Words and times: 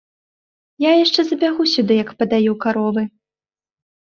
Я 0.85 0.91
яшчэ 0.99 1.25
забягу 1.27 1.63
сюды, 1.73 1.93
як 2.03 2.09
падаю 2.23 2.53
каровы. 2.67 3.03